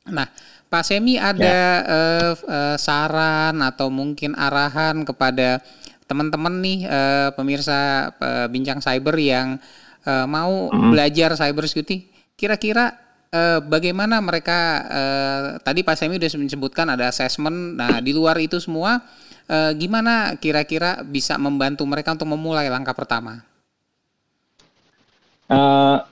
[0.06, 0.30] Nah,
[0.70, 2.34] Pak Semi ada ya.
[2.38, 5.58] uh, saran atau mungkin arahan kepada
[6.06, 9.58] teman-teman nih uh, pemirsa uh, bincang cyber yang
[10.06, 10.94] uh, mau hmm.
[10.94, 12.06] belajar cyber security,
[12.38, 12.94] kira-kira
[13.34, 17.74] uh, bagaimana mereka uh, tadi Pak Semi sudah menyebutkan ada assessment.
[17.74, 19.02] Nah, di luar itu semua
[19.50, 23.42] uh, gimana kira-kira bisa membantu mereka untuk memulai langkah pertama?
[25.46, 26.02] Uh,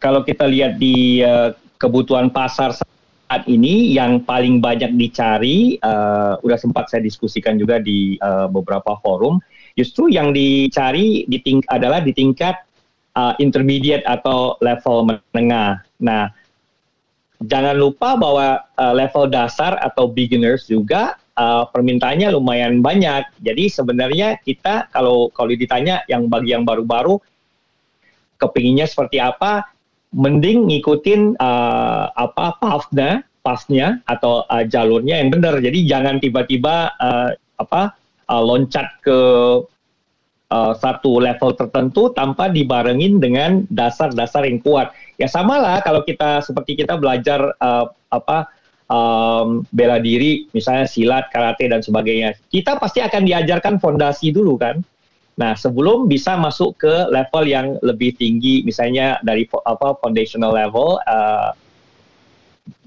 [0.00, 6.58] kalau kita lihat di uh, kebutuhan pasar saat ini yang paling banyak dicari, uh, udah
[6.60, 9.40] sempat saya diskusikan juga di uh, beberapa forum,
[9.74, 12.60] justru yang dicari di ting adalah di tingkat
[13.16, 15.80] uh, intermediate atau level menengah.
[16.04, 16.28] Nah,
[17.40, 23.24] jangan lupa bahwa uh, level dasar atau beginners juga uh, permintaannya lumayan banyak.
[23.40, 27.18] Jadi sebenarnya kita kalau kalau ditanya yang bagi yang baru-baru
[28.44, 29.64] kepinginnya seperti apa,
[30.14, 35.58] mending ngikutin uh, apa pathnya, pasnya atau uh, jalurnya yang benar.
[35.60, 37.96] Jadi jangan tiba-tiba uh, apa
[38.30, 39.18] uh, loncat ke
[40.54, 44.94] uh, satu level tertentu tanpa dibarengin dengan dasar-dasar yang kuat.
[45.18, 48.48] Ya samalah kalau kita seperti kita belajar uh, apa
[48.88, 52.36] um, bela diri, misalnya silat, karate dan sebagainya.
[52.50, 54.80] Kita pasti akan diajarkan fondasi dulu kan.
[55.34, 61.50] Nah, sebelum bisa masuk ke level yang lebih tinggi, misalnya dari apa foundational level, uh,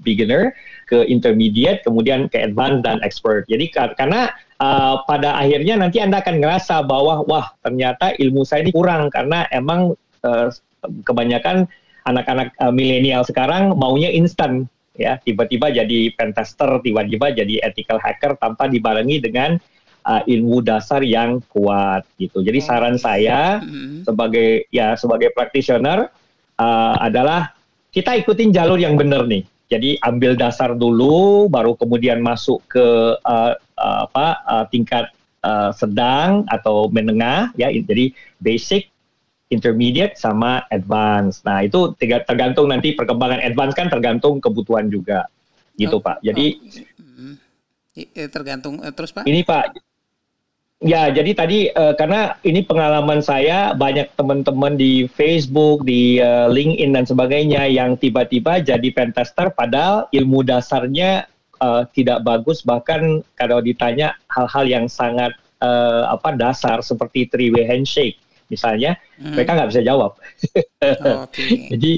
[0.00, 0.56] beginner
[0.88, 3.44] ke intermediate, kemudian ke advanced dan expert.
[3.46, 8.72] Jadi karena uh, pada akhirnya nanti anda akan ngerasa bahwa wah ternyata ilmu saya ini
[8.72, 9.92] kurang karena emang
[10.24, 10.48] uh,
[11.04, 11.68] kebanyakan
[12.08, 14.64] anak-anak uh, milenial sekarang maunya instan
[14.98, 19.60] ya tiba-tiba jadi pentester, tiba-tiba jadi ethical hacker tanpa dibarengi dengan
[20.08, 22.40] uh, ilmu dasar yang kuat gitu.
[22.40, 24.08] Jadi saran saya mm-hmm.
[24.08, 26.08] sebagai ya sebagai practitioner
[26.56, 27.52] uh, adalah
[27.92, 29.44] kita ikutin jalur yang benar nih.
[29.68, 35.12] Jadi ambil dasar dulu, baru kemudian masuk ke uh, uh, apa uh, tingkat
[35.44, 37.68] uh, sedang atau menengah ya.
[37.68, 38.88] Jadi basic,
[39.52, 41.44] intermediate sama advance.
[41.44, 45.28] Nah itu tergantung nanti perkembangan advance kan tergantung kebutuhan juga
[45.76, 46.24] gitu oh, pak.
[46.24, 48.28] Jadi oh.
[48.32, 49.28] tergantung terus pak.
[49.28, 49.87] Ini pak
[50.78, 56.94] Ya, jadi tadi uh, karena ini pengalaman saya banyak teman-teman di Facebook, di uh, LinkedIn
[56.94, 61.26] dan sebagainya yang tiba-tiba jadi pentester padahal ilmu dasarnya
[61.58, 67.66] uh, tidak bagus bahkan kalau ditanya hal-hal yang sangat uh, apa dasar seperti three way
[67.66, 69.34] handshake misalnya hmm.
[69.34, 70.14] mereka nggak bisa jawab.
[70.78, 71.50] Oh, okay.
[71.74, 71.92] jadi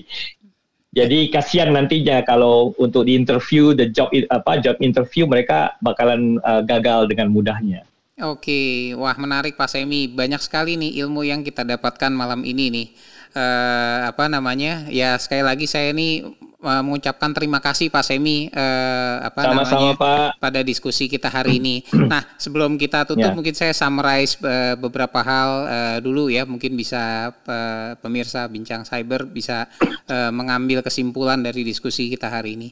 [0.91, 6.65] jadi kasihan nantinya kalau untuk di interview the job apa job interview mereka bakalan uh,
[6.65, 7.87] gagal dengan mudahnya.
[8.21, 10.05] Oke, wah menarik Pak Semi.
[10.05, 12.89] Banyak sekali nih ilmu yang kita dapatkan malam ini nih.
[13.33, 14.85] Uh, apa namanya?
[14.93, 16.27] Ya sekali lagi saya ini
[16.61, 20.29] uh, mengucapkan terima kasih Pak Semi uh, apa Sama-sama, namanya Pak.
[20.37, 21.81] pada diskusi kita hari ini.
[22.11, 23.37] Nah, sebelum kita tutup ya.
[23.37, 26.43] mungkin saya summarize uh, beberapa hal uh, dulu ya.
[26.43, 29.71] Mungkin bisa uh, pemirsa bincang cyber bisa
[30.11, 32.69] uh, mengambil kesimpulan dari diskusi kita hari ini.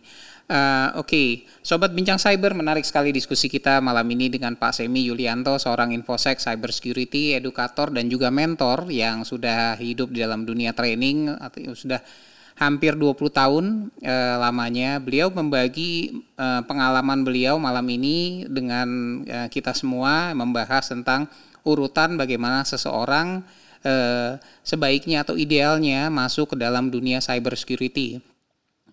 [0.48, 1.28] Uh, Oke, okay.
[1.60, 6.40] Sobat Bincang Cyber, menarik sekali diskusi kita malam ini dengan Pak Semi Yulianto, seorang infosec,
[6.40, 12.00] cyber security, edukator, dan juga mentor yang sudah hidup di dalam dunia training, atau sudah
[12.56, 13.64] hampir 20 tahun
[14.00, 14.96] uh, lamanya.
[15.04, 21.28] Beliau membagi uh, pengalaman beliau malam ini dengan uh, kita semua membahas tentang
[21.60, 23.44] urutan bagaimana seseorang
[23.84, 28.37] uh, sebaiknya atau idealnya masuk ke dalam dunia cyber security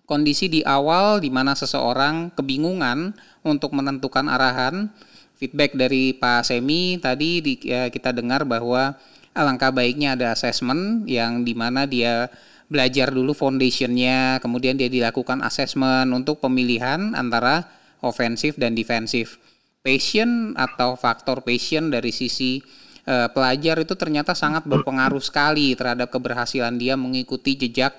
[0.06, 4.88] kondisi di awal di mana seseorang kebingungan untuk menentukan arahan.
[5.36, 8.96] Feedback dari Pak Semi tadi di, ya, kita dengar bahwa
[9.36, 12.32] alangkah baiknya ada assessment yang di mana dia
[12.72, 17.68] belajar dulu foundationnya, kemudian dia dilakukan assessment untuk pemilihan antara
[18.00, 19.36] ofensif dan defensif.
[19.84, 22.58] Passion atau faktor passion dari sisi
[23.06, 27.94] uh, pelajar itu ternyata sangat berpengaruh sekali terhadap keberhasilan dia mengikuti jejak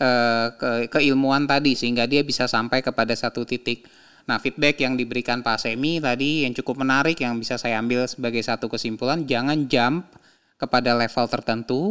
[0.00, 3.84] Eh, ke, keilmuan tadi sehingga dia bisa sampai kepada satu titik.
[4.24, 8.40] Nah, feedback yang diberikan Pak Semi tadi yang cukup menarik yang bisa saya ambil sebagai
[8.40, 10.08] satu kesimpulan, jangan jump
[10.56, 11.82] kepada level tertentu,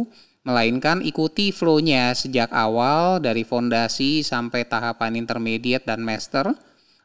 [0.42, 6.56] melainkan ikuti flow-nya sejak awal dari fondasi sampai tahapan intermediate dan master,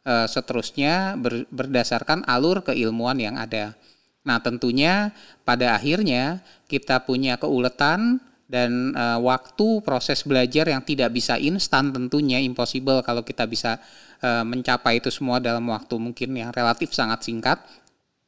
[0.07, 3.75] e, seterusnya ber, berdasarkan alur keilmuan yang ada.
[4.23, 5.11] Nah, tentunya
[5.43, 6.39] pada akhirnya
[6.71, 13.19] kita punya keuletan dan uh, waktu proses belajar yang tidak bisa instan tentunya impossible kalau
[13.19, 13.75] kita bisa
[14.23, 17.59] uh, mencapai itu semua dalam waktu mungkin yang relatif sangat singkat.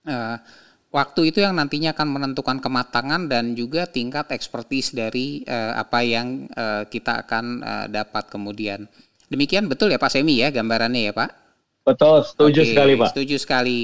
[0.04, 0.36] Uh,
[0.92, 6.52] waktu itu yang nantinya akan menentukan kematangan dan juga tingkat ekspertis dari uh, apa yang
[6.52, 8.92] uh, kita akan uh, dapat kemudian.
[9.32, 11.49] Demikian betul ya Pak Semi ya gambarannya ya Pak?
[11.90, 13.08] Betul, setuju Oke, sekali Pak.
[13.10, 13.80] Setuju sekali.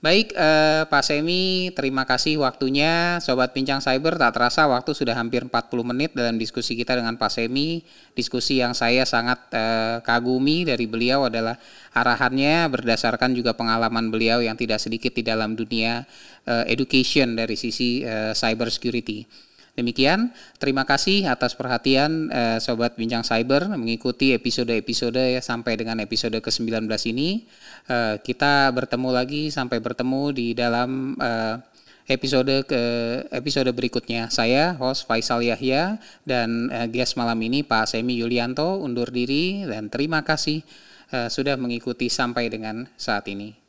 [0.00, 3.20] Baik eh, Pak Semi, terima kasih waktunya.
[3.20, 5.52] Sobat Bincang Cyber, tak terasa waktu sudah hampir 40
[5.84, 7.84] menit dalam diskusi kita dengan Pak Semi.
[8.16, 11.60] Diskusi yang saya sangat eh, kagumi dari beliau adalah
[11.92, 16.08] arahannya berdasarkan juga pengalaman beliau yang tidak sedikit di dalam dunia
[16.48, 19.49] eh, education dari sisi eh, cyber security.
[19.78, 26.36] Demikian, terima kasih atas perhatian eh, Sobat Bincang Cyber mengikuti episode-episode ya, sampai dengan episode
[26.42, 27.46] ke-19 ini.
[27.86, 31.62] Eh, kita bertemu lagi sampai bertemu di dalam eh,
[32.10, 32.82] episode ke
[33.30, 34.26] episode berikutnya.
[34.34, 39.86] Saya host Faisal Yahya dan eh, guest malam ini Pak Semi Yulianto undur diri dan
[39.86, 40.66] terima kasih
[41.14, 43.59] eh, sudah mengikuti sampai dengan saat ini.